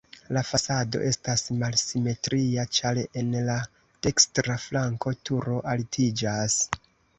[0.35, 3.59] La fasado estas malsimetria, ĉar en la
[4.09, 6.61] dekstra flanko turo altiĝas.